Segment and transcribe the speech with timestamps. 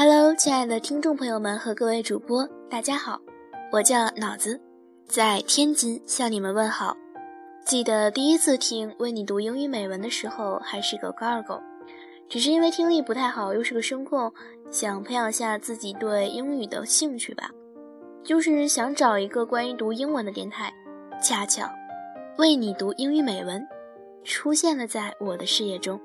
[0.00, 3.20] Hello，亲爱的听众朋友们和各位主播，大家好，
[3.72, 4.60] 我叫脑子，
[5.08, 6.96] 在天津向你们问好。
[7.66, 11.60] 记得第一次听为你读英语美文的时候，还是个高二狗，
[12.28, 14.32] 只是因为听力不太好，又是个声控，
[14.70, 17.50] 想培养下自己对英语的兴趣吧，
[18.22, 20.72] 就是想找一个关于读英文的电台。
[21.20, 21.68] 恰巧，
[22.36, 23.66] 为你读英语美文
[24.22, 26.00] 出现了在我的视野中。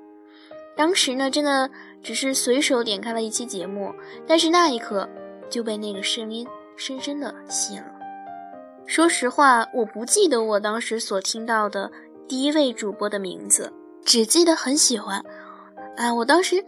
[0.76, 1.70] 当时呢，真的
[2.02, 3.92] 只是随手点开了一期节目，
[4.26, 5.08] 但是那一刻
[5.48, 7.92] 就被那个声音深深的吸引了。
[8.86, 11.90] 说实话，我不记得我当时所听到的
[12.28, 13.72] 第一位主播的名字，
[14.04, 15.24] 只记得很喜欢。
[15.96, 16.64] 啊，我当时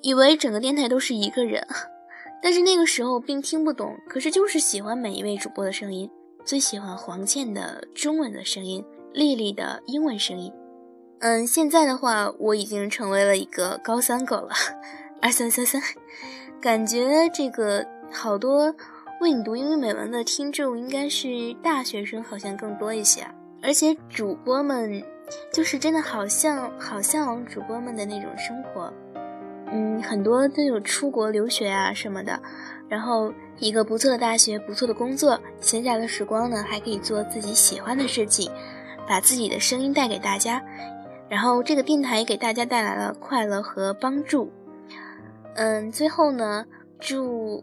[0.00, 1.66] 以为整个电台都是一个人，
[2.40, 6.08] 但是那个时候并听不懂，可是就是喜欢每一位主播的声音，
[6.44, 10.52] 最喜欢黄倩的中文的声音，丽丽的英文声音。
[11.20, 14.54] 嗯，现在的话，我已经成为了一个高三狗了，
[15.20, 15.78] 二三三三，
[16.62, 18.74] 感觉这个好多
[19.20, 21.28] 为你读英语美文的听众应该是
[21.62, 23.26] 大学生，好像更多一些，
[23.62, 25.04] 而且主播们
[25.52, 28.90] 就是真的好像好向往主播们的那种生活，
[29.70, 32.40] 嗯，很多都有出国留学啊什么的，
[32.88, 38.50] 然后一个不错的大学，不错的工作，闲暇的时光呢还可以做自己喜欢的事情，
[39.06, 40.62] 把自己的声音带给大家。
[41.30, 44.50] 然后这个电台给大家带来了快乐和帮助，
[45.54, 46.66] 嗯，最后呢，
[46.98, 47.62] 祝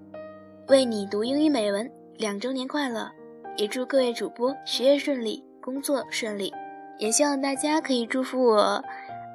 [0.69, 3.11] 为你读英语美文两周年快乐，
[3.57, 6.53] 也祝各位主播学业顺利，工作顺利，
[6.97, 8.81] 也希望大家可以祝福我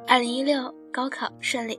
[0.09, 1.79] 二零一六高考顺利。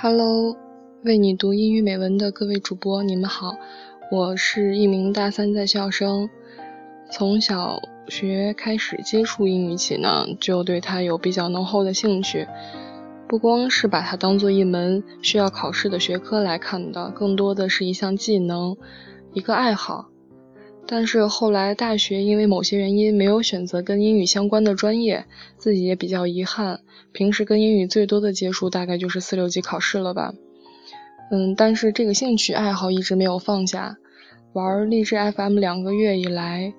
[0.00, 0.56] Hello，
[1.02, 3.56] 为你读英语美文的各位主播，你们好，
[4.12, 6.30] 我是一名大三在校生，
[7.10, 7.80] 从小。
[8.08, 12.46] 学开始接触英语起呢，就对它有比较浓厚的兴趣，
[13.28, 18.76] 不光是把它当做一门需要考试的学科来看的，更多的是一项技能，
[19.32, 20.08] 一个爱好。
[20.84, 25.26] 但是后来大学因为某些原因没有选择跟英语相关的专业，
[25.56, 26.80] 自己也比较遗憾。
[27.12, 30.34] 平时跟英语最多的接触大概就是四六级考试了吧。
[31.30, 33.96] 嗯，但是这个兴趣爱好一直没有放下，
[34.52, 36.74] 玩励志 FM 两个月以来。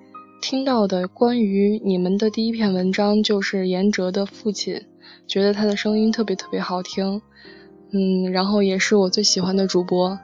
[0.46, 4.82] 听到的关于你们的第一篇文章就是严哲的父亲，
[5.26, 7.22] 觉得他的声音特别特别好听，
[7.92, 10.18] 嗯，然后也是我最喜欢的主播。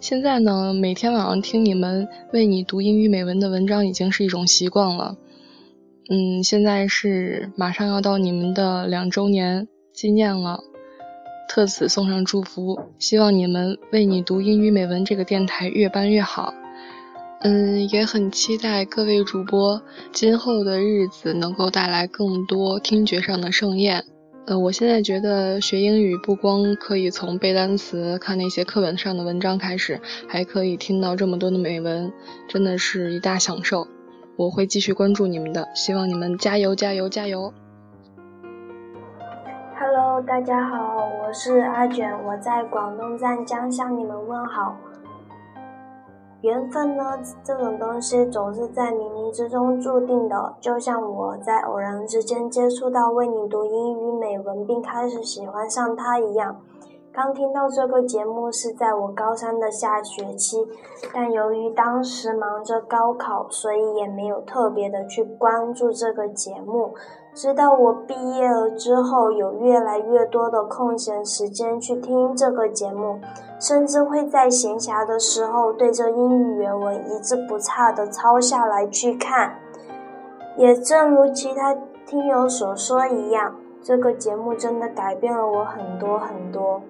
[0.00, 5.18] 现在呢，每天晚上听你们为你读英语美文的文章已经是一种习惯了。
[6.08, 10.60] 嗯，现在是马上要到你们的两周年纪念了，
[11.46, 16.54] 特此送上祝福，希望你们为你读英语美文这个电台越办越好。
[17.44, 19.82] 嗯，也很期待各位主播
[20.12, 24.04] 今后的日子能够带来更多听觉上的盛宴。
[24.46, 32.12] 呃，我现在觉得学英语不光可以从背单词、看那些课本上的文章开始，还可以听到这么多的美文，
[32.46, 33.88] 真的是一大享受。
[34.36, 37.52] 我会继续关注你们的，希望你们加油加油加油
[39.80, 44.76] ！Hello，大家好，我是阿卷，我在广东湛江向你们问好。
[46.42, 47.04] 缘分呢，
[47.44, 50.54] 这种东西总是在冥冥之中注定的。
[50.60, 56.56] 就像我在偶然之间接触到为你读英语美文，并开始喜欢上它一样。
[57.14, 60.66] 刚听到这个节目是在我高三的下学期，
[61.12, 66.94] 但由于当时忙着高考，所以也没有特别的去关注这个节目。
[67.34, 73.20] 直到我毕业了之后，有越来越多的空闲时间去听这个节目，
[73.60, 79.58] 甚至会在闲暇的时候对着英语原文一字不差的抄下来去看。
[80.56, 81.74] 也正如其他
[82.06, 86.82] 听友所说一样，这个节目真的改变了我很多很多，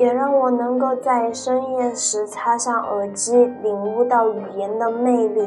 [0.00, 5.46] 也让我能够在深夜时插上耳机，领悟到语言的魅力。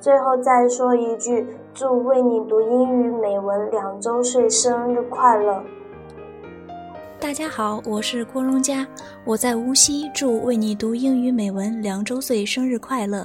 [0.00, 5.62] 最后再说一句，祝为你读英语美文两周岁生日快乐！
[7.20, 8.84] 大家好，我是郭荣佳，
[9.24, 13.24] 我在无锡，祝为你读英语美文两周岁生日快乐！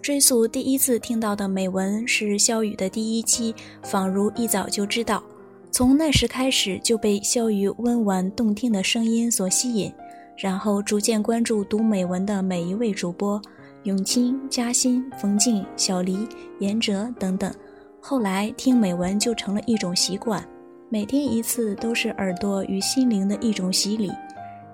[0.00, 3.52] 追溯第一次听到的美文是肖雨的第一期，
[3.82, 5.20] 仿如一早就知道，
[5.78, 9.92] 从那时开始就被肖雨温婉动听的声音所吸引，
[10.36, 13.40] 然后逐渐关注读美文的每一位主播。
[13.84, 16.26] 永清、嘉欣、冯静、小黎、
[16.58, 17.54] 严哲等等，
[18.00, 20.44] 后来听美文就成了一种习惯，
[20.88, 24.10] 每天一次都是耳朵与心灵的一种洗礼。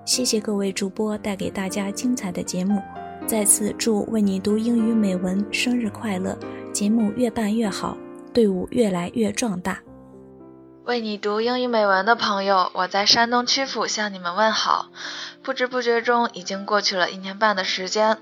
[0.06, 2.80] 谢谢各位主播带给大家精彩的节目，
[3.26, 6.34] 再次祝为你读英语美文生日快乐，
[6.72, 7.94] 节目越办越好，
[8.32, 9.78] 队伍越来越壮大。
[10.84, 14.90] 为你读英语美文的朋友，我在山东曲阜向你们问好。
[15.42, 18.18] 不知不觉中，已经过去了一年半的时间，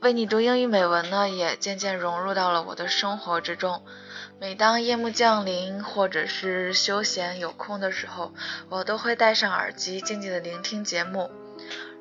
[0.00, 3.84] 为你读英语美文呢，也渐渐融入到了我的生活之中。
[4.40, 8.34] 每当夜幕降临，或者是休闲有空的时候，
[8.68, 11.30] 我都会戴上耳机，静静的聆听节目。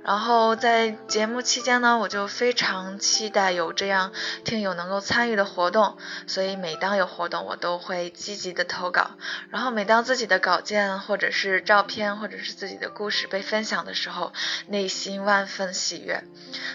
[0.04, 4.12] 然后在节目期间呢，我就非常期待有这样
[4.44, 5.96] 听友能够参与的活动，
[6.26, 9.12] 所以每当有活动，我都会积极的投稿。
[9.52, 14.34] 然后每当自己的稿件或者是照片或者是自己的故事被分享的时候，
[14.68, 16.24] 内心万分喜悦。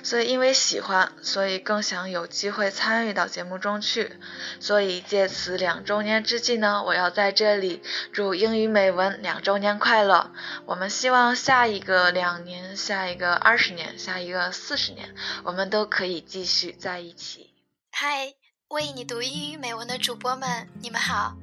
[0.05, 4.12] 所以因为喜欢，所以更想有机会参与到节目中去。
[4.61, 7.82] 所以借此两周年之际呢，我要在这里
[8.12, 10.31] 祝英语美文两周年快乐。
[10.64, 13.15] 我们希望下一个两年，下一。
[13.16, 15.08] 一个二十年，下一个四十年，
[15.42, 17.48] 我们都可以继续在一起。
[17.90, 18.34] 嗨，
[18.68, 20.46] 为你读英语美文的主播们，
[20.82, 21.34] 你们好，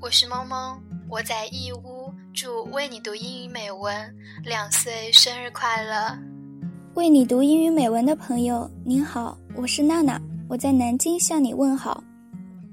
[0.00, 4.12] 我是萌萌，我在义乌，祝为你读英语美文
[4.42, 6.18] 两岁生日快乐。
[6.94, 12.02] 为你读英语美文的朋友，您好，我是娜娜，我在南京向你问好。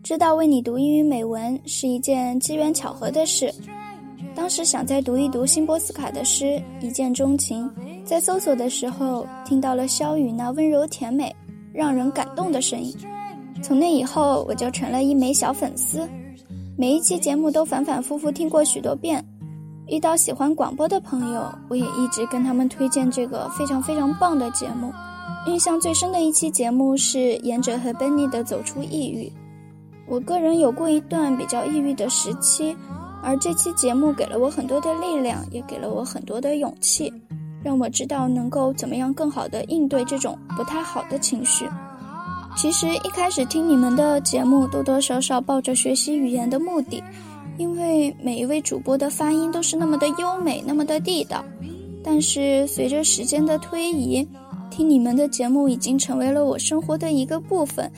[0.04, 3.54] 知道为你读英语美文是一件机缘巧合的事，
[4.34, 7.72] 当时想再读一读辛波斯卡的诗，一见钟情。
[8.08, 11.36] 在搜索的时候，听到了肖雨那温柔甜美、
[11.74, 12.96] 让人感动的声音。
[13.62, 16.08] 从那以后，我就成了一枚小粉丝，
[16.78, 19.22] 每一期节目都反反复复听过许多遍。
[19.88, 24.90] 遇到喜欢广播的朋友，我也一直跟他们推荐这个非常非常棒的节目。
[25.46, 29.28] 印象最深的一期节目是言者和 Benny 的《走出抑郁》。
[30.08, 32.74] 我个人有过一段比较抑郁的时期，
[33.22, 37.12] 而这期节目给了我很多的力量，也给了我很多的勇气。
[37.68, 41.68] 让我知道能够怎么样更好的应对这种不太好的情绪。
[42.56, 47.04] 其实一开始听你们的节目，多多少少抱着学习语言的目的，
[47.58, 51.44] 因为每一位主播的发音都是那么的优美，那么的地道。
[52.02, 54.26] 但是随着时间的推移，
[54.72, 57.92] 听你们的节目已经成为了我生活的一个部分。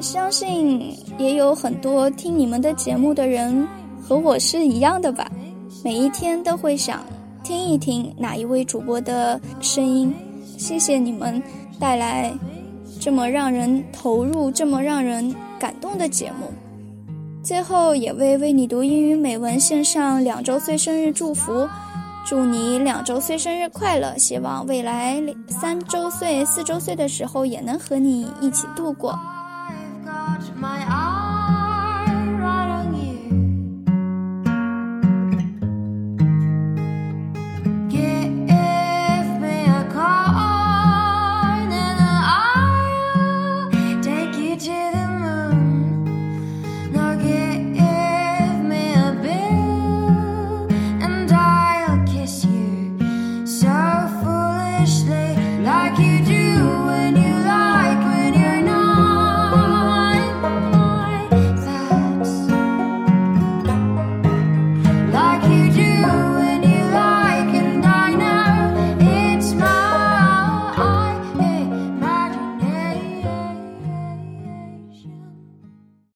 [0.00, 3.64] 相信也有很多听你们的节目的人
[4.02, 5.30] 和我是一样的吧，
[5.84, 7.00] 每一天都会想。
[7.50, 10.14] 听一听哪一位主播的声音，
[10.56, 11.42] 谢谢你们
[11.80, 12.32] 带来
[13.00, 16.46] 这么让人投入、这么让人感动的节目。
[17.42, 21.68] 最后也为为你读英语美文献上两周岁生日祝福，
[22.24, 24.16] 祝你两周岁生日快乐！
[24.16, 29.18] 希望未来三周岁、四周岁的时候也能和你一起度过。